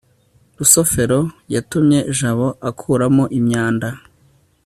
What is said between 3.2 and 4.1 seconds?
imyanda